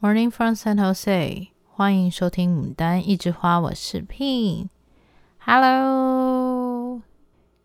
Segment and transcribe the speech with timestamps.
[0.00, 4.68] Morning from San Jose，欢迎收听《牡丹一枝花》，我是 Pin。
[5.40, 7.02] Hello，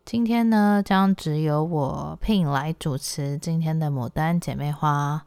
[0.04, 5.24] 今天呢将只有我 Pin 来主持今天的牡丹姐妹花，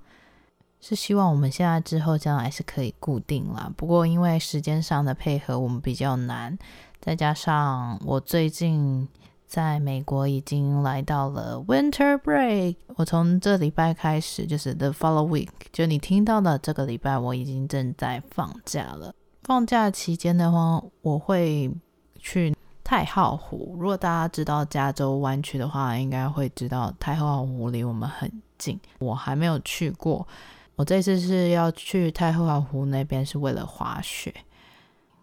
[0.81, 3.71] 是希望我们现在之后将来是可以固定啦。
[3.77, 6.59] 不过因为时间上的配合我们比较难，
[6.99, 9.07] 再加上我最近。
[9.47, 12.75] 在美国已经来到了 Winter Break。
[12.95, 19.15] 我从这礼拜开始，就是 The Follow Week，就你听到的这个礼拜，我已经正在放假了。
[19.43, 21.73] 放假期间的话，我会
[22.19, 23.77] 去太浩湖。
[23.79, 28.77] 如果大家知道加州湾区的话，应该会知道太浩湖离我们很近。
[28.99, 30.27] 我还没有去过，
[30.75, 34.33] 我这次是要去太浩湖那边，是为了滑雪。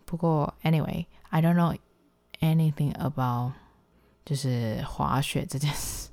[0.07, 1.77] 不过，Anyway，I don't know
[2.41, 3.53] anything about
[4.25, 6.09] 就是滑雪这件事，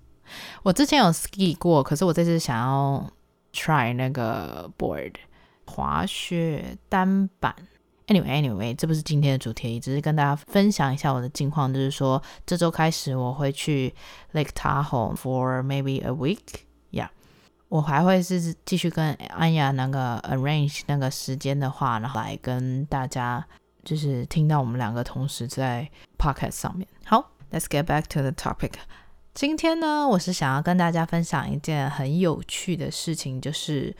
[0.63, 3.09] 我之前有 ski 过，可是我这次想要
[3.53, 5.13] try 那个 board
[5.65, 7.55] 滑雪单板。
[8.07, 11.73] Anyway，Anyway，这不是今天的主题，只是跟大家分享一下我的近况。
[11.73, 13.93] 就是说，这周开始我会去
[14.33, 16.39] Lake Tahoe for maybe a week。
[17.69, 23.47] 我还会是继续跟安雅那个 arrange 那个时间的话，然后来跟大家
[23.85, 26.85] 就是听到我们两个同时在 podcast 上面。
[27.05, 27.30] 好。
[27.51, 28.75] Let's get back to the topic。
[29.33, 33.93] 今天呢，我是想要跟大家分享一件很有趣的事情，就是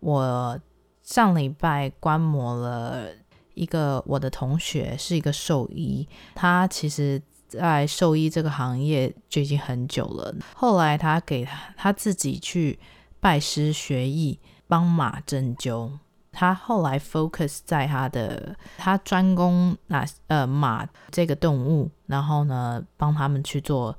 [0.00, 0.60] 我
[1.02, 3.10] 上礼拜观摩了
[3.54, 10.34] 一个我的同学，是一个兽医，他其实在兽医这个行业就已经很久了。
[10.56, 12.76] 后来他给他他自己去
[13.20, 15.92] 拜师学艺，帮马针灸。
[16.32, 23.96] 他后来 focus 在他的，他专攻那呃马这个动物，然后呢帮他们去做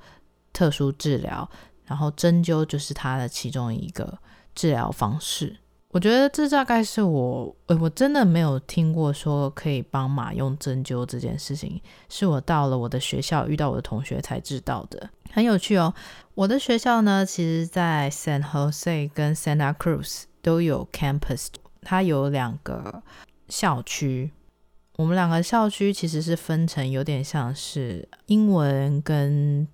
[0.54, 1.50] 特殊治疗，
[1.86, 4.18] 然后针灸就是他的其中一个
[4.56, 5.58] 治疗方式。
[5.90, 15.94] 我觉得这大概是我，我真的没有听过说可以帮马用针灸这件事情，是我到了我的学校遇到我的同学才知道的，很有趣哦。
[16.34, 21.48] 我的学校呢，其实在 San Jose 跟 Santa Cruz 都有 campus。
[21.82, 23.02] 它有两个
[23.50, 24.32] 校区，
[24.98, 29.68] 我们两个校区其实是分成有点像是英文跟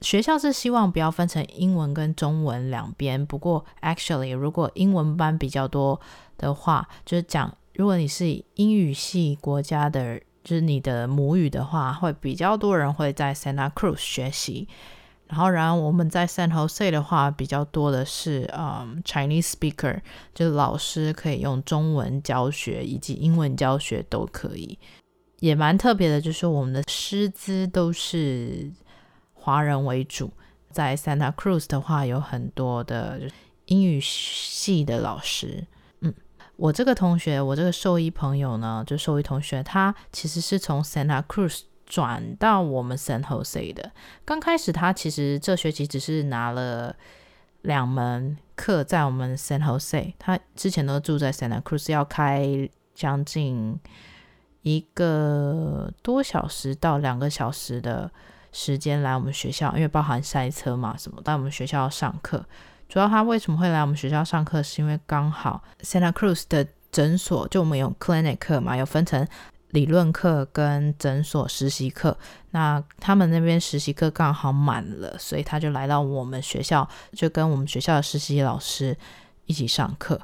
[0.00, 3.24] 学校是希望不要分成英文跟中文两边。
[3.26, 6.00] 不过，actually，如果英文班比较多
[6.38, 14.66] 的话，就是讲如果你是英语系国家的，就是你的母语的话，会比较多人会在 Santa Cruz 学习。
[15.30, 20.00] 然后，然后我们在 San Jose 的话，比较多的是嗯 Chinese speaker，
[20.34, 24.76] 就是老师可以用中文教学以及英文教学都可以，
[25.38, 28.72] 也蛮特别的，就是我们的师资都是
[29.32, 30.32] 华人为主。
[30.72, 33.20] 在 Santa Cruz 的话，有很多的
[33.66, 35.64] 英语系的老师。
[36.00, 36.12] 嗯，
[36.56, 41.60] 我这个同学，我这个兽医朋友呢，就兽医同学，他其实是从 Santa Cruz。
[41.90, 43.90] 转到我们 San Jose 的，
[44.24, 46.94] 刚开始他其实这学期只是拿了
[47.62, 53.76] 两门课在我们 San Jose，他之前都住在 Santa Cruz，要开将近
[54.62, 58.08] 一个多小时到两个小时的
[58.52, 62.46] 时间来我们学校，因为包含塞车嘛什么，到我们学校上课。
[62.88, 69.26] 主要他为什么会来我们学校上课，是因为刚好 Santa Cruz 的诊所就我们有 clinic 嘛，有分成。
[69.70, 72.16] 理论课跟诊所实习课，
[72.50, 78.96] 那他们那边实习课刚好满了，所以他就来到我们学校，就跟我们学校的实习老师
[79.46, 80.20] 一起上课。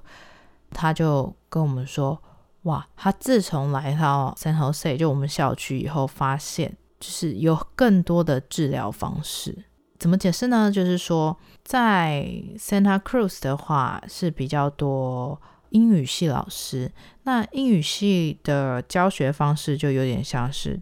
[0.71, 2.21] 他就跟我们说
[2.63, 9.65] ：“哇，他自从来到 San Jose 就我们校区以后，发现就是有更多的治疗方式。
[9.99, 10.71] 怎么解释呢？
[10.73, 12.27] 就是说，在
[12.59, 15.41] Santa Cruz 的话是比较多。”
[15.77, 16.91] 英语系老师，
[17.25, 20.81] 那英语系的教学方式就有点像是，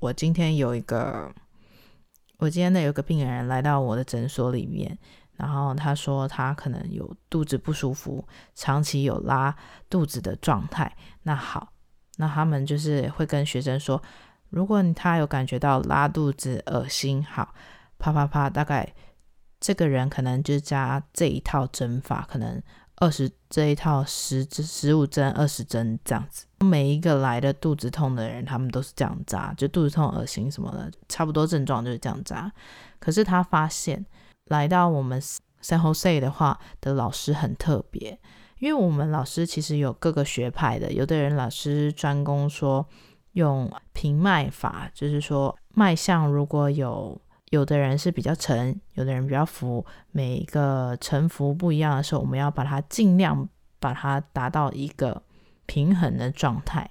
[0.00, 1.30] 我今天有一个，
[2.38, 4.98] 我今天呢有个病人来到我的诊所里面，
[5.36, 9.54] 然后他说他可能有肚子不舒服，长期有拉
[9.90, 10.90] 肚子的状态。
[11.24, 11.74] 那好，
[12.16, 14.02] 那他们就是会跟学生说，
[14.48, 17.54] 如果他有感觉到拉肚子、恶心，好，
[17.98, 18.90] 啪啪啪，大概
[19.60, 22.62] 这个人可能就加这一套针法，可能。
[23.00, 32.52] 二十这一套十针十五针二十针这样子，每一个来的肚子痛的人，他们都是这样扎，就肚子痛、恶心什么的，差不多症状就是这样扎。
[32.98, 34.04] 可是他发现
[34.50, 38.18] 来到我们 San Jose 的话的老师很特别，
[38.58, 42.86] 因为我们老师其实有各个学派的，有的人老师专攻说
[43.32, 47.18] 用平脉法，就是说脉象如果有。
[47.50, 49.84] 有的人是比较沉，有的人比较浮。
[50.12, 53.48] 每一个沉浮不一样的时候，我们要把它尽量
[53.78, 55.22] 把它达到一个
[55.66, 56.88] 平衡的状态。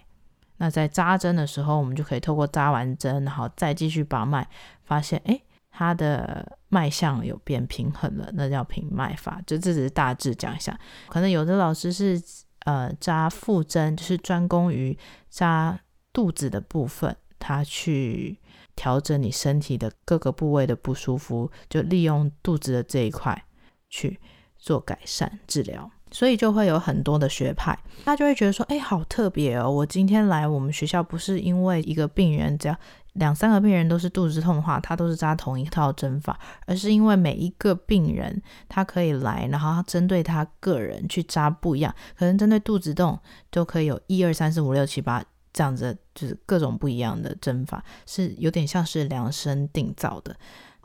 [0.58, 4.46] 那在扎针的时候，我们就可以透过扎完针，然后再继续把脉，
[4.84, 5.42] 发现哎，
[5.72, 9.42] 它的脉象有变平衡了，那叫平脉法。
[9.48, 10.78] 就这只是大致讲一下，
[11.08, 12.22] 可能有的老师是
[12.66, 14.98] 呃扎腹针，就是专攻于
[15.30, 15.80] 扎
[16.12, 18.38] 肚子的部分，他去
[18.80, 23.44] 调整你身体的各个部位的不舒服，就利用肚子的这一块
[23.90, 24.18] 去
[24.58, 25.92] 做改善治疗。
[26.12, 29.70] 所以就会有很多的学派，他就会觉得说，哎，好特别哦！
[29.70, 32.76] 我今天来我们学校，不是因为一个病人，只要
[33.14, 43.20] 两三个病人都是肚子痛的话，他都是扎同一套针法，而是因为每一个病人他可以来，然后针对他个人去扎不一样，可能针对肚子痛
[43.52, 45.24] 都可以有一二三四五六七八
[45.54, 50.36] 这样子，就是各种不一样的针法，是有点像是量身定造的。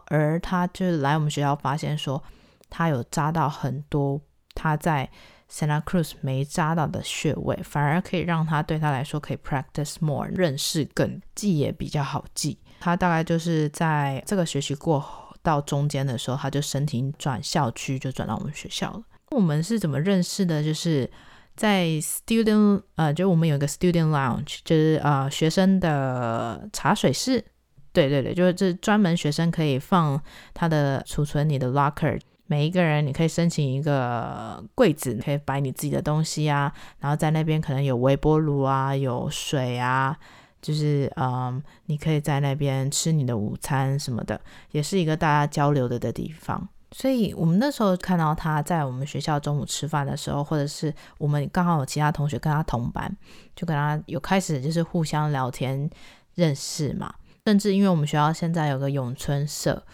[0.06, 2.22] 而他就是来我们学校发现说，
[2.68, 4.20] 他有扎到很多。
[4.56, 5.10] 他在
[5.50, 12.56] Santa Cruz 没扎到的穴位，反而可以让他对他来说可以 practice more，认识更记也比较好记。
[12.78, 15.04] 他大概就是在这个学期过
[15.42, 19.02] 到中间的时候，他就申请转校区，就转到我们学校了。
[19.32, 20.62] 我们是怎么认识的？
[20.62, 21.10] 就是
[21.54, 27.44] 在 student 呃，就我们有一个 student lounge，就是呃学生的茶水室。
[27.92, 30.20] 对对对，就是这专门学生可以放
[30.52, 32.20] 他的储存你的 locker。
[32.46, 36.72] 每一个人，你可以申请一个柜子，可以摆你自己的东西啊。
[36.98, 40.14] 然后在那边可能有微波炉啊，有水啊，
[40.60, 44.40] 就是嗯，你可以在那边吃你的午餐什么的，
[44.72, 46.68] 也是一个大家交流的的地方。
[46.96, 53.14] 所以我们那时候看到他在我们学校中午吃饭的时候，或者是我们刚好有其他同学跟他同班，
[53.56, 55.90] 就跟他有开始就是互相聊天
[56.36, 57.12] 认识嘛。
[57.46, 59.84] 甚至因为我们学校现在有个咏春社。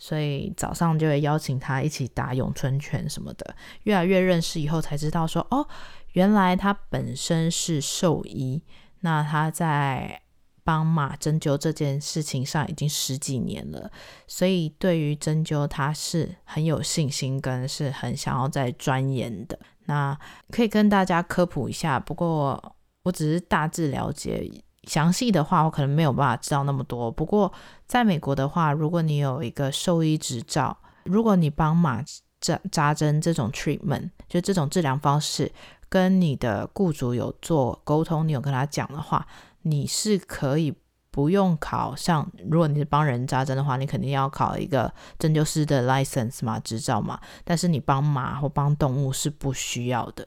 [0.00, 5.66] 所以早上就会邀请他一起打咏春拳什么的，越来越认识以后才知道说，哦，
[6.12, 8.62] 原来他本身是兽医，
[9.00, 10.22] 那他在
[10.68, 13.90] 帮马针灸这件事情上已经十几年了，
[14.26, 19.58] 所以对于针灸他是很有信心，跟是很想要再钻研的。
[19.86, 20.14] 那
[20.50, 22.62] 可以跟大家科普一下，不过
[23.04, 24.62] 我只是大致了解。
[24.86, 27.10] 详细的话，我可能没有办法知道那么多。
[27.10, 27.50] 不过，
[27.86, 32.04] 在美国的话，如果你有一个兽医执照，如果你帮马
[32.40, 35.50] 扎扎针这种 treatment，就这种治疗方式，
[35.88, 39.26] 跟你的雇主有做沟通，你有跟他讲的话，
[39.70, 40.74] 你是可以
[41.10, 41.94] 不用考。
[41.94, 47.20] 像如果你是帮人扎针的话，你肯定要考一个针灸师的 license 嘛，执照嘛。
[47.44, 50.26] 但是你帮马或帮动物是不需要的，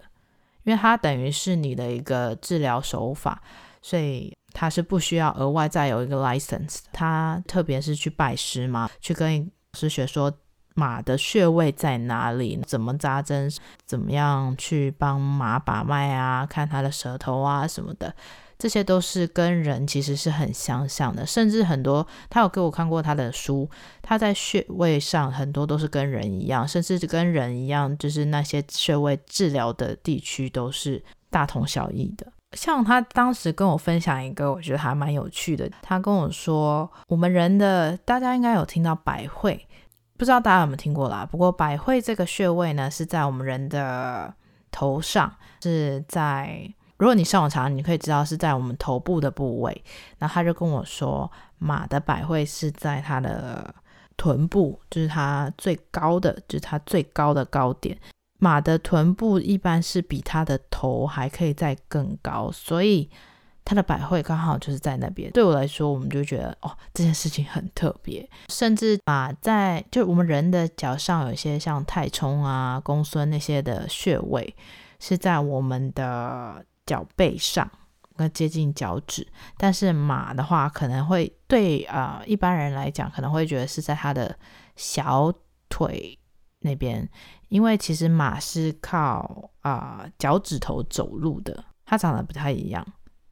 [0.64, 3.42] 因为它等于是你的一个治疗手法，
[3.82, 4.36] 所以。
[4.54, 10.30] 他是不需要额外再有一个 license，他特别是去拜师嘛，去跟师学说
[10.76, 13.50] 马的穴位在哪里，怎么扎针，
[13.86, 18.14] 怎么样去帮马把脉啊，看他的舌头啊什么的，
[18.62, 23.68] 这些都是跟人其实是很相像的，甚至很多他有给我看过他的书，
[24.04, 32.28] 他在穴位上很多都是跟人一样，甚至跟人一样，就是那些穴位治疗的地区都是大同小异的。
[32.52, 35.68] 像他当时跟我分享一个，我觉得还蛮有趣的。
[35.82, 39.68] 他跟我说，我们人的大家应该有听到百会，
[40.18, 41.26] 不知道大家有没有听过啦？
[41.26, 44.32] 不过百会这个穴位呢，是在我们人的
[44.70, 45.34] 头上，
[45.64, 46.72] 是在
[47.02, 49.84] 如果你上网查，你可以知道是在我们头部的部位。
[50.20, 53.74] 然后他就跟我说，马的百会是在它的
[54.16, 57.98] 臀部，就是它最高的，就是它最高的高点。
[58.38, 63.10] 马的臀部一般是比它的头还可以再更高，所以
[63.66, 65.32] 它的百会刚好就是在那边。
[65.32, 68.30] 对我来说，我们就觉得哦，这件事情很特别。
[68.50, 74.56] 甚至马在就我们人的脚上有一些像太冲啊、公孙那些的穴位，
[75.00, 77.72] 是在我们的脚背上，
[78.18, 79.26] 跟接近脚趾。
[79.56, 84.38] 但是马的话，可能会对啊、一般人来讲，可能会觉得是在它的
[84.76, 85.32] 小
[85.70, 86.20] 腿
[86.60, 87.10] 那边。
[87.48, 92.86] 因为其实马是靠啊、脚趾头走路的，它长得不太一样，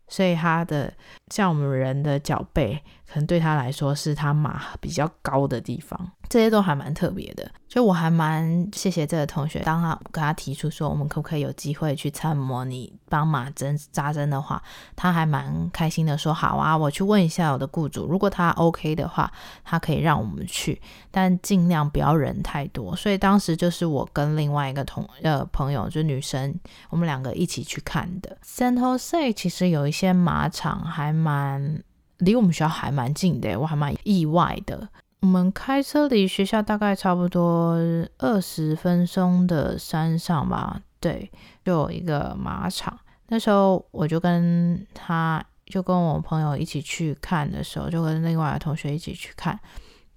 [0.08, 0.94] 所以它的
[1.28, 6.12] 像我们人的脚背，可能对他来说是他马比较高的地方。
[6.30, 9.62] 这些都还蛮特别的，就我还蛮谢谢这个同学。
[9.62, 14.62] 当他跟他提出说，我们可不可以有机会去参摩你帮马针扎针的话，
[14.96, 19.32] 他还蛮开心的说，好啊，我去问一下我的雇主，如果他 OK 的话，
[19.64, 22.96] 他可以让我们去，但尽量不要人太多。
[22.96, 26.54] 所以当时就是我跟另外一个同呃朋友，就女生，
[26.92, 28.38] 我们两个一起去看的。
[28.46, 31.82] San Jose 其实有一些马场还蛮
[32.20, 34.88] 离我们学校还蛮近的，我还蛮意外的。
[35.22, 37.76] 我们开车离学校大概差不多
[38.20, 41.30] 二十分钟的山上吧，对，
[41.66, 42.98] 就有一个马场。
[43.28, 49.60] 那时候我就跟他，就跟我朋友一起去看的时候，就跟另外的同学一起去看，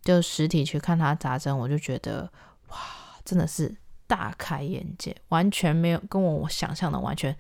[0.02, 2.30] 就实体去看他扎针，我就觉得
[2.68, 2.76] 哇，
[3.24, 3.74] 真的是
[4.06, 7.36] 大开眼界，完全没有跟我想象的完全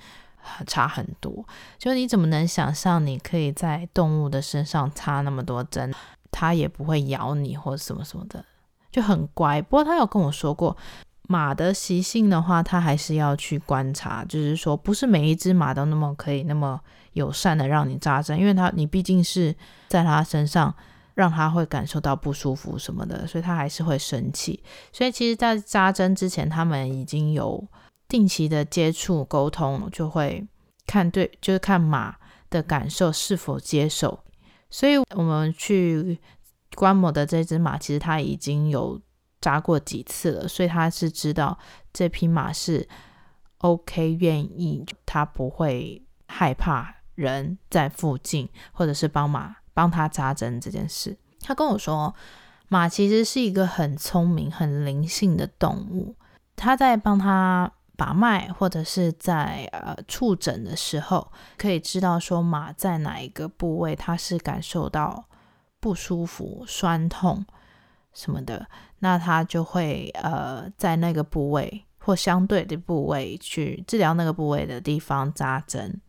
[0.66, 1.46] 差很多。
[1.78, 5.92] 就你怎么能想象你可以在动物的身上插那么多针，
[6.30, 8.44] 它也不会咬你或者什么什么的，
[8.90, 9.60] 就很乖。
[9.62, 10.76] 不过他有跟我说过。
[11.28, 16.78] 马的习性的话，它还是要去观察，就是说，不是每一只马都那么可以那么
[17.12, 19.54] 友善的让你扎针，因为它你毕竟是
[19.88, 20.74] 在它身上，
[21.14, 24.62] 让它会感受到不舒服什么的，所以它还是会生气。
[24.92, 27.64] 所以其实，在扎针之前，他们已经有
[28.12, 30.46] 定期的接触沟通，就会
[30.86, 32.16] 看对，就是看马
[32.50, 34.22] 的感受是否接受。
[34.68, 36.20] 所以我们去
[36.74, 39.00] 观摩的这只马，其实它已经有。
[39.42, 41.58] 扎过几次了，所以他是知道
[41.92, 42.88] 这匹马是
[43.58, 51.18] OK，愿意，他不会害怕人在附近，或者是帮马帮他扎针这件事。
[51.40, 52.14] 他跟我说，
[52.68, 56.14] 马其实是一个很聪明、很灵性的动物。
[56.54, 65.24] 他在帮他把脉，或者是在呃触诊的时候，可以知道说马在哪一个部位，他是感受到
[65.78, 67.46] 不舒服、酸痛
[68.12, 68.66] 什么的。
[68.98, 76.00] 那他就会呃在那个部位或相对的部位去治疗那个部位的地方扎针。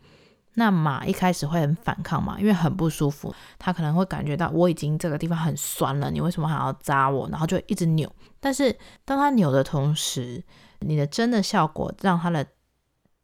[0.56, 7.30] 那马一开始会很反抗嘛，因为很不舒服，他可能会感觉到我已经这个地方很酸了，你为什么还要扎我？
[7.30, 8.12] 然后就一直扭。
[8.40, 10.44] 但是当他扭的同时，
[10.84, 12.46] 你的针的效果让他的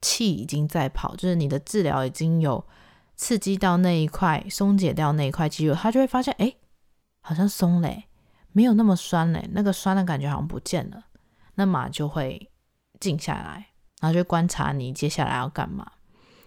[0.02, 2.66] 气已经在跑，就是你的治疗已经有
[3.16, 6.56] 刺激到那一块，松解掉那一块肌肉，他就会发现哎，
[7.22, 8.06] 好像松嘞。
[8.52, 11.04] 没有那么酸嘞，那个酸的感觉好像不见了，
[11.54, 12.50] 那马就会
[13.00, 13.68] 静下来，
[14.02, 15.86] 然后就观察你接下来要干嘛。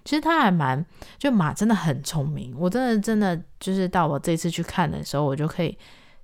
[0.04, 0.84] 其实他还蛮，
[1.16, 5.78] 就马真的很聪明，我真的真的就是到我这次去看的时候，我就可以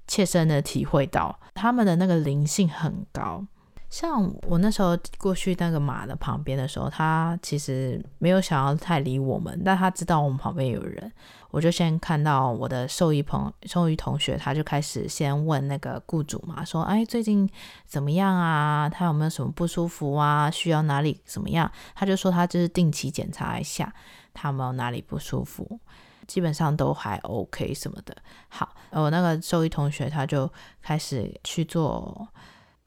[0.08, 3.46] 切身的体会到他们的那个灵性很高。
[3.90, 11.10] 像我那时候过去那个马的旁边的时候，他其实没有想要太理我们，但他知道我们旁边有人，
[11.50, 17.48] 我就先看到我的兽医朋兽医同学，他就开始先问那个雇主嘛，说：“哎，最近
[17.86, 18.90] 怎么样啊？
[18.90, 20.50] 他有没有什么不舒服啊？
[20.50, 23.90] 需要哪里怎么样？”他就说他就是定期检查一下，
[24.34, 25.80] 他有没有哪里不舒服，
[26.26, 28.14] 基本上都还 OK 什么的。
[28.50, 30.50] 好，我那个兽医同学他就
[30.82, 32.28] 开始去做。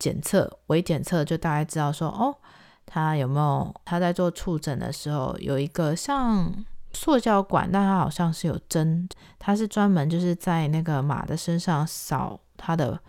[0.01, 2.35] 检测，微检测就大概知道说，哦，
[2.87, 6.51] 他有没有他在做触诊的时候有一个像
[6.91, 12.99] 塑胶管，但他好像是有针，他是专门就是在那个马的身上扫他的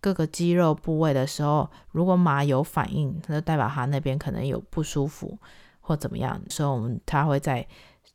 [0.00, 5.38] 各个肌肉部位的时候，如果马有反应，那就代表他那边可能有不舒服
[5.80, 7.64] 或怎么样，所以我们他会再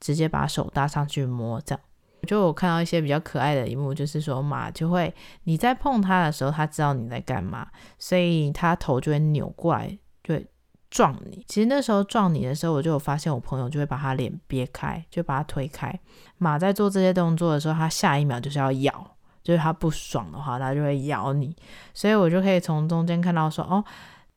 [0.01, 1.81] 直接把手搭上去摸这样。
[2.25, 5.13] 就我看到一些比较可爱的一幕，就是说马就会
[5.43, 7.67] 你在碰它的时候，它知道你在干嘛，
[7.99, 10.47] 所以它头就会扭过来，就会
[10.89, 11.43] 撞你。
[11.47, 15.93] 其实那时候撞你的时候，我就有发现我朋友就会把他脸憋开，就把它推开。
[16.37, 21.55] 马在做这些动作的时候，它下一秒就是要咬，就是它不爽的话，它就会咬你。
[21.93, 23.83] 所以我就可以从中间看到说，哦，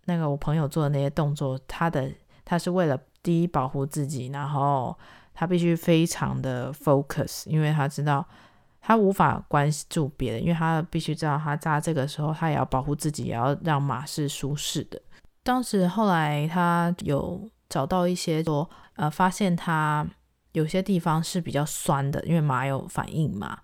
[0.05, 2.11] 那个我朋友做的那些动作，他的
[2.45, 4.97] 他是为了第一保护自己，然后。
[5.39, 8.27] 他必须非常的 focus，因为他知道
[8.81, 15.01] 他无法关注别人，因为他必须知道他扎这个时候，他也要保护自己，也要让马是舒适的。
[15.45, 20.05] 当时后来他有找到一些说，呃，发现他
[20.55, 23.61] 有些地方是比较酸的，因为马有反应嘛。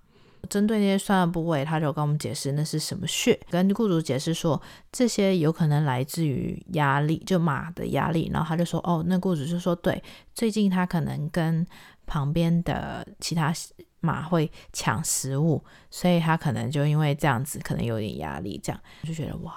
[0.46, 4.60] 针对那些酸的部位，他就跟我们解释那是什么穴，跟雇主解释说
[4.90, 8.30] 这些有可能来自于压力，就马的压力。
[8.32, 10.02] 然后他就说，哦，那雇主就说，对，
[10.34, 11.66] 最近他可能跟
[12.06, 13.52] 旁边的其他
[14.00, 19.54] 马会抢食物，所以他可能就因为这样子，可能有点压力，这样就觉得哇，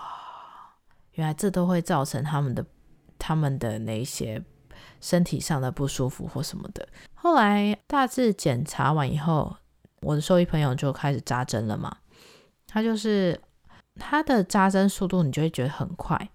[1.14, 2.66] 原来这都会造成他们的
[3.20, 4.42] 他们的那些
[5.02, 6.88] 身体上的不舒服或什么的。
[7.14, 9.56] 后来大致检查完以后。
[10.02, 11.92] 我的兽医朋友就开始扎针了嘛，
[12.68, 13.40] 他就是
[13.96, 16.30] 他的扎针速度，你就会觉得很快，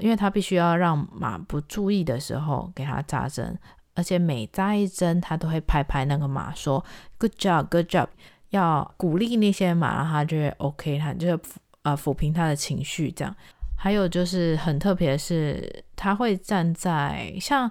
[0.00, 3.58] 因为他必须要让马不注意的时候给他扎针，
[3.94, 6.84] 而且每扎一针，他都会拍拍那个马说
[7.18, 8.08] “good job，good job”，
[8.50, 11.40] 要鼓励那些马，然后他就会 OK，他就
[11.82, 13.34] 呃抚平他的情绪这样。
[13.76, 17.70] 还有就是很特别的是，他会站在像。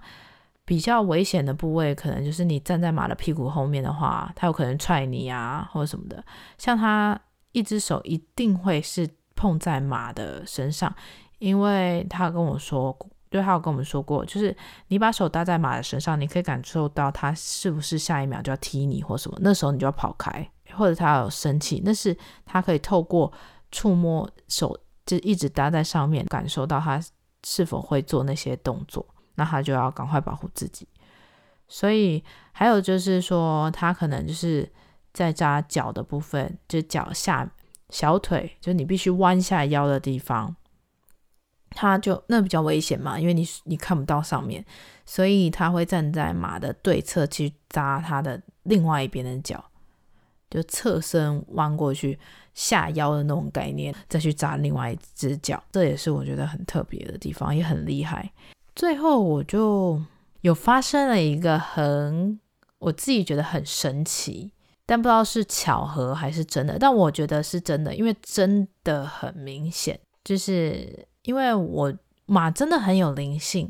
[0.69, 6.23] 比较危险的部位，可能就是你站在马的屁股后面的话，它有可能踹你啊，或者什么的。
[6.59, 7.19] 像他
[7.53, 10.95] 一只手一定会是碰在马的身上，
[11.39, 12.95] 因为他跟我说，
[13.31, 14.55] 对，他有跟我们说过，就是
[14.89, 23.33] 你把手搭在马的身上，你可以感受到它是不是下一秒就要踢你或什么，那时候你就要跑开，或者它有生气，那是它可以透过
[23.71, 27.03] 触摸手，就一直搭在上面，感受到它
[27.43, 29.03] 是否会做那些动作，
[29.39, 30.85] 那他就要赶快保护自己。
[31.69, 34.69] 所以还有就是说，他可能就是
[35.13, 37.49] 在扎脚的部分，就脚下
[37.89, 40.55] 小腿，就你必须弯下腰的地方。
[41.69, 44.65] 他就那比较危险嘛，因为你你看不到上面，
[45.05, 49.63] 所以他会站在马的对侧去扎他的另外一边的脚，
[50.49, 52.17] 就侧身弯过去
[52.55, 58.31] 下腰的那种概念，再去扎另外一只脚，这也是我觉得很特别的地方，也很厉害。
[58.75, 60.01] 最后我就
[60.41, 62.39] 有发生了一个很
[62.79, 64.51] 我自己觉得很神奇，
[64.85, 71.07] 但不知道是巧合还是真的，但我觉得是真的，因为真的很明显，就是。
[71.23, 71.93] 因为我
[72.25, 73.69] 马真的很有灵性，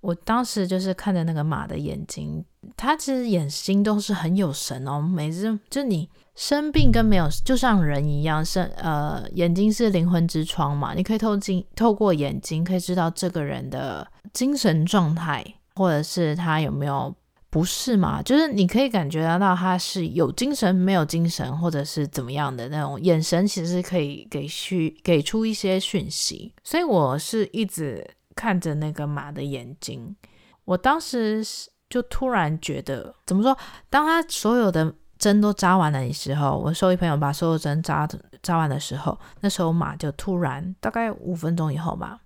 [0.00, 2.44] 我当时就是看着那个马的眼睛，
[2.76, 5.00] 它其实眼睛都是很有神哦。
[5.00, 17.14] 每次就你生病跟没有，就像人一样，是呃眼睛是灵魂之窗嘛，你可以透镜透过眼睛可以知道这个人的精神状态，或者是他有没有。
[17.52, 18.22] 不适嘛？
[18.22, 26.54] 就是你可以感觉得到他是有精神没有精神，或者是怎么样的那种眼神，其实可以给去给出一些讯息。
[26.64, 28.02] 所以我是一直
[28.34, 30.16] 看着那个马的眼睛，
[30.64, 31.44] 我当时
[31.90, 33.54] 就突然觉得，怎么说？
[33.90, 38.08] 当他所有的针都扎完了的时候，我兽医朋友把所有针扎
[38.42, 42.18] 扎完的时候，那时候马就突然大概五分钟以后吧，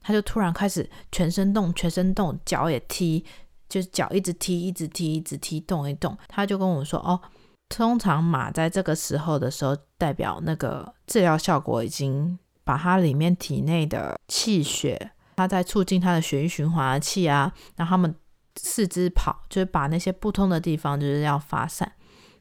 [0.00, 3.22] 他就突然开始全身动，全身动，脚也踢。
[3.68, 6.16] 就是脚一直踢，一直踢，一直踢，动一动。
[6.26, 7.20] 他就跟我说：“哦，
[7.68, 18.14] 通常马在这个时候的时候，代表那个治疗效果已经把它里面体内的气血，它在促进它的血液循环的气啊，让他们
[18.56, 21.92] 四肢跑，就是把那些不通的地方就是要发散。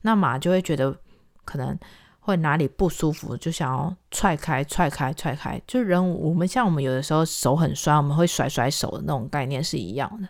[0.01, 0.95] 那马就会觉得
[1.45, 1.77] 可能
[2.19, 5.61] 会哪里不舒服，就想要踹开、踹开、踹开。
[5.65, 10.27] 就人我们像我们有的时候手很酸，我们会甩甩手的那种概念是一样的。”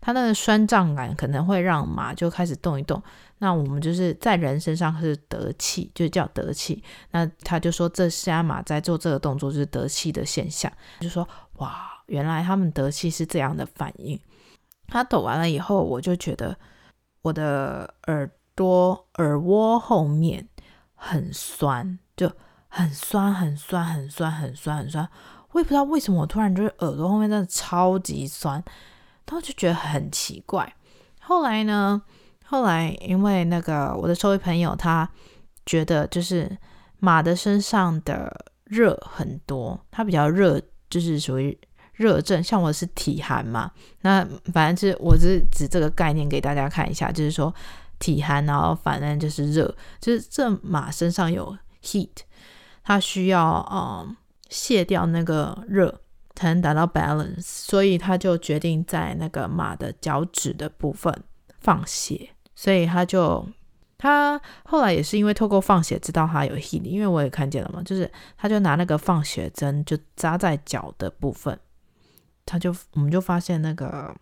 [0.00, 3.02] 它那个酸胀感可能会让马就开始动一动，
[3.38, 6.84] 那我们就是在人身上是得气，就叫得气。
[7.12, 14.20] 那他就说，这现在马在做这个动作就是得气的现象，就说哇，原来他们得气是这样的反应。
[14.88, 16.54] 他抖完了以后，我就觉得
[17.22, 20.48] 我的耳朵耳蜗后面
[20.94, 22.30] 很酸，就
[22.68, 25.08] 很酸很酸很酸很酸很酸。
[25.52, 28.62] 我也不知道为什么，我突然觉得耳朵后面真的超级酸。
[29.26, 30.70] 然后就觉得很奇怪。
[31.18, 32.00] 后来呢？
[32.44, 35.08] 后来因为那个我的兽医朋友他
[35.64, 36.56] 觉得就是
[36.98, 38.30] 马的身上的
[38.64, 41.58] 热很多，他比较热，就是属于
[41.94, 42.42] 热症。
[42.42, 47.52] 像我是体寒嘛，那反正就是我是指这个概念给大家看一下，就是说
[48.04, 52.10] 体寒，然后反正就是热，就是这马身上有 heat，
[52.82, 54.16] 它需要嗯
[54.50, 56.00] 卸掉那个热。
[56.36, 61.22] 才能达到 balance，所以他就决定在那个马的脚趾的部分
[61.60, 62.28] 放血。
[62.56, 63.46] 所以他就
[63.96, 71.56] 他后来也是因为透过放血知道他有 heat，因为我也看见了嘛，就是他就拿那个放血针就扎在脚的部分，
[72.44, 74.12] 他就我们就发现那个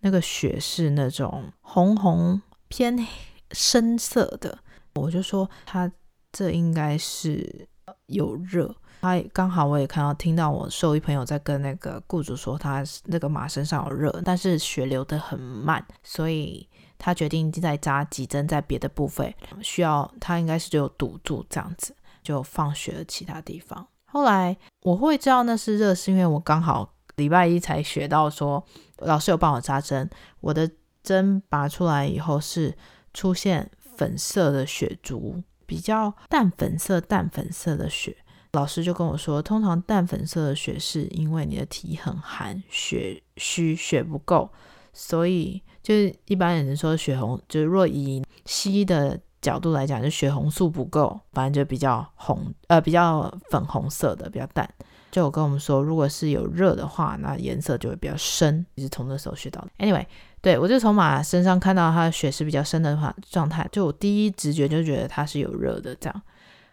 [0.00, 3.06] 那个血是那种红红偏
[3.52, 4.58] 深色的，
[4.94, 5.90] 我就说他
[6.32, 7.68] 这应该是
[8.06, 8.74] 有热。
[9.00, 23.86] 他刚好我也看到听到我兽医朋友在跟那个雇主说，他那个马身上有热，但是血流得很慢，所以他决定再扎几针在别的部分，需要他应该是就堵住这样子，就放血了其他地方。
[24.06, 28.64] 后来我会知道那是热，是因为我刚好礼拜一才学到说
[28.98, 30.68] 老师有帮我扎针，我的
[31.08, 32.76] 针拔出来以后是
[33.14, 38.14] 出现粉色的血珠，比较淡粉色、淡粉色的血。
[38.52, 44.50] 老师就跟我说，通常淡粉色的血是因为你的体很寒，血虚，血不够，
[44.92, 54.68] 所以就是一般人说血红，就是若以西医的角度来讲，就血红素不够，反正就比较红，呃，比较粉红色的，比较淡。
[55.10, 58.64] 就我跟我们说，如果是有热的话，那颜色就会比较深。
[58.74, 59.70] 也是从那时候学到的。
[59.78, 60.04] Anyway，
[60.40, 66.22] 对，我就从马身上看到它的血是比较深的话状态，就我第一直觉就觉得它是有热的这样。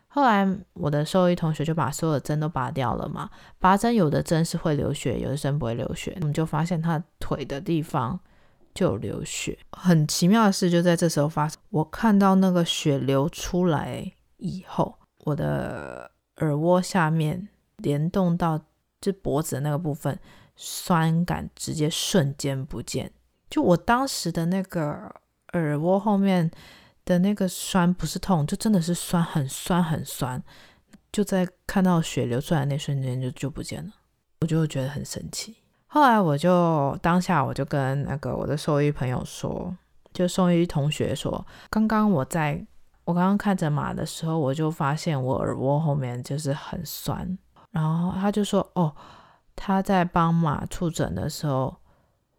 [0.07, 8.17] 后来我的兽医同学就把所有的针都拔掉了嘛，拔针有的针是会流血，有的针不会流血，我们就发现他腿的地方
[8.73, 9.57] 就流血。
[9.71, 18.59] 很奇妙的事就在这时候发生，我看到那个血流出来以后，我的耳蜗下面联动到
[19.01, 20.19] 就脖子的那个部分，
[20.55, 23.11] 酸感直接瞬间不见。
[23.49, 25.13] 就我当时的那个
[25.53, 26.49] 耳窝后面
[27.05, 30.41] 的那个酸不是痛，就真的是酸，很酸很酸。
[31.11, 33.91] 就在看到血流出来那瞬间就就不见了，
[34.41, 35.55] 我就觉得很神奇。
[35.87, 39.73] 后来我就当下我就跟那个我的兽医朋友说，
[40.11, 42.65] 就兽医同学说，刚刚我在
[43.05, 47.37] 我刚刚看着马的时候，我就发现我耳窝后面就是很酸，
[47.75, 48.95] 然后他就说，哦，
[49.55, 51.75] 他在帮马触诊的时候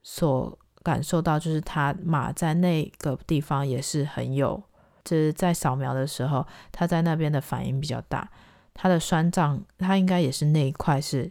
[0.03, 4.63] 所感受到，就是他马在那个地方也是很有，
[5.05, 8.29] 就是在扫描的时候，他在那边的反应比较大，
[8.75, 11.31] 他的酸胀，他应该也是那一块是。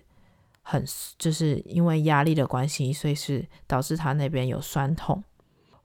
[0.67, 0.83] 很
[1.19, 5.23] 就是因为压力的关系，所以是导致他那边有酸痛。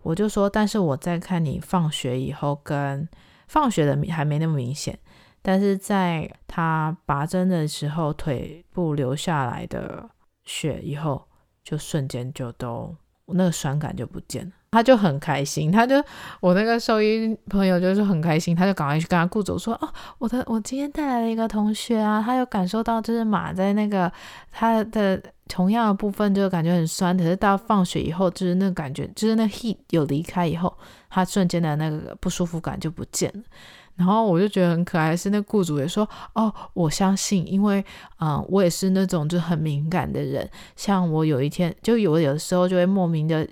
[0.00, 3.06] 我就说，但是我在看你放学以后跟
[3.46, 4.98] 放学的还没那么明显，
[5.42, 10.08] 但是在他拔针的时候，腿部流下来的
[10.44, 11.22] 血以后，
[11.64, 12.94] 就瞬间就都
[13.26, 14.52] 那个酸感就不见了。
[14.72, 15.96] 他就很开心，他就
[16.38, 24.12] 我那个兽医朋友就是很开心，他就赶快去跟他雇主说：“哦，我的我今天带来了一个同学啊，他有感受到就是马在那个
[24.52, 30.72] 他的同样的部分就感觉很酸，可是到放学以后就是那感觉，就是那 heat 有离开以后，
[31.08, 33.42] 他瞬间的那个不舒服感就不见了。
[34.00, 37.84] 然后我就觉得很可爱，是那雇主也说：哦，我相信，因为
[38.18, 43.46] 嗯、我也是那种就很敏感的人，像我有一天就有有的时候就会莫名的。”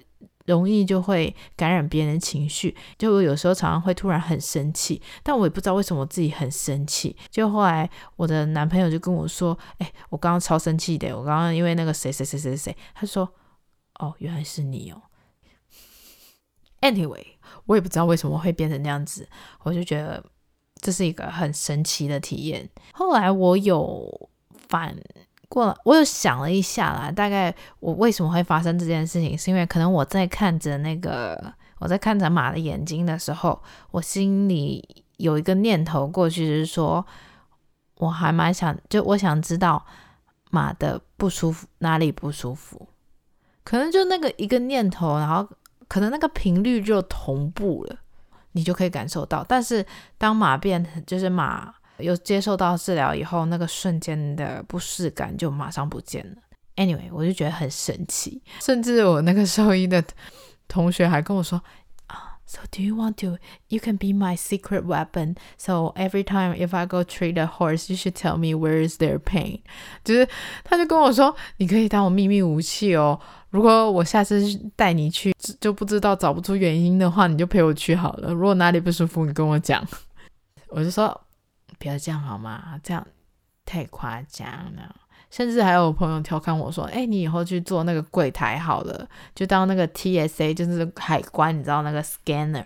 [0.49, 7.15] 容易就会感染别人的情绪，就我有时候常常会突然很生气，但我也不知道为什么我自己很生气。
[7.31, 13.31] 就后来我的男朋友就跟我说：“哎，我刚刚超生气的，我刚刚因为那个谁谁谁谁谁，他说，
[14.01, 15.03] 哦，原来是你哦。
[16.81, 17.27] ”Anyway，
[17.67, 19.29] 我也不知道为什么会变成那样子，
[19.65, 20.25] 我就觉得
[20.81, 22.69] 这是一个很神奇的体验。
[22.93, 24.29] 后来我有
[24.69, 24.97] 反。
[25.51, 31.43] 过了，我有想了一下啦，大概我为什么会发生这件事情，是因为可能我在看着那个，
[31.79, 33.59] 我在看着马的眼睛的时候，
[33.91, 37.03] 我心里有一个念头过去，就是说，
[37.95, 39.83] 我还蛮想，就我想知道
[40.51, 42.87] 马的不舒服哪里不舒服，
[43.65, 45.49] 可能就那个一个念头，然后
[45.89, 47.97] 可能那个频率就同步了，
[48.59, 49.45] 你就可以感受到。
[49.49, 49.87] 但是
[50.19, 51.73] 当马变，就是马。
[52.01, 56.37] 有接受到治疗以后，那个瞬间的不适感就马上不见了。
[56.77, 60.01] Anyway，我就觉得很神奇，甚至我那个兽医的
[60.69, 61.61] 同学还跟我说
[62.49, 63.37] ：“，So do you want to?
[63.69, 65.37] You can be my secret weapon.
[65.59, 68.99] So every time if I go treat a horse, you should tell me where is
[68.99, 69.61] their pain。”
[70.03, 70.27] 就是
[70.65, 73.21] 他就跟我说：“你可以当我秘密武器哦。
[73.51, 74.43] 如果我下次
[74.75, 78.33] 带你去就不知道找不出原因的话，你就陪我去好了。
[78.33, 79.87] 如果哪里不舒服，你跟我讲。”
[80.69, 81.21] 我就说。
[81.81, 82.81] 不要这样好吗？
[82.83, 83.07] 这样
[83.65, 84.97] 太夸张了。
[85.31, 92.65] 甚至还有朋友调侃我说：“哎，你以后去做那个柜台好了，就当那个 TSA，就是海关，你知道那个 scanner，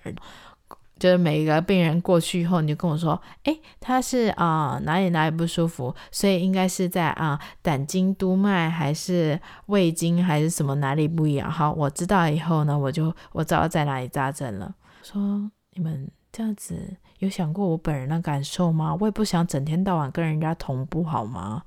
[0.98, 11.50] 就是每一个病人过去以后，你就跟我说：哎，他是啊、哪里哪里不舒服，所以应该是在啊、胆经督脉还是胃经还是什么哪里不一样？
[11.50, 14.72] 好，我知道以后呢，我就我知道在哪里扎针了。
[15.02, 18.96] 说你们这样子。”有想过我本人的感受吗？
[18.98, 21.62] 我也不想整天到晚跟人家同步，好吗？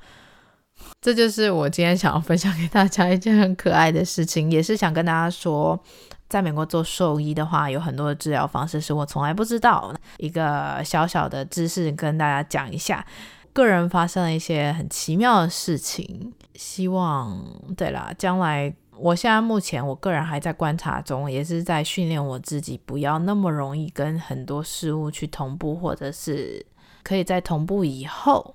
[1.01, 5.79] 这就是我今天想要分享给大家一件很可爱的事情，也是想跟大家说，
[6.27, 13.05] 在美国做兽医的话，有很多的治疗方式是我从来不知道，一个小小的知识跟大家讲一下。
[13.53, 17.41] 个人发生了一些很奇妙的事情，希望
[17.75, 18.73] 对啦，将来。
[18.97, 26.65] 我现在目前，我个人还在观察中，也是在训练我自己，不要那么容易跟很多事物去同步，或者是
[27.03, 28.54] 可以在同步以后，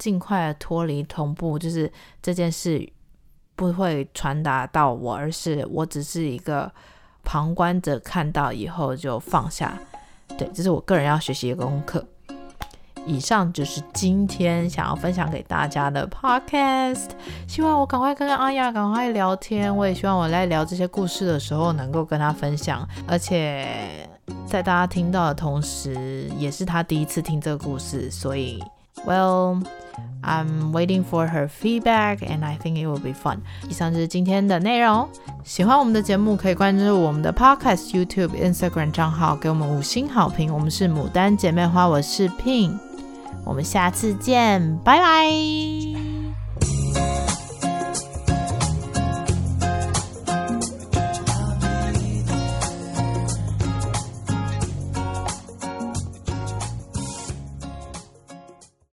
[0.00, 2.90] 尽快脱离同步，就是这件事
[3.54, 6.72] 不会传达到我，而是我只是一个
[7.22, 9.78] 旁观者，看到以后就放下。
[10.38, 12.02] 对，这是我个人要学习的功课。
[13.06, 17.08] 以上就是今天想要分享给大家的 podcast，
[17.48, 24.08] 希望我赶快跟阿雅赶快聊天，我也希望我在聊这些故事的时候能够跟他分享，而且
[24.46, 28.62] 在大家听到的同时，也是他第一次听这个故事，所以
[29.06, 29.62] ，Well,
[30.22, 33.38] I'm waiting for her feedback and I think it will be fun。
[33.68, 35.08] 以上就是今天的内容，
[35.44, 40.52] 喜欢我们的节目可以关注我们的 podcast YouTube、Instagram 账号，给我们五星好评。
[40.52, 42.78] 我们是牡丹姐妹花，我是 Pin。
[43.44, 46.09] 我们下次见，拜拜。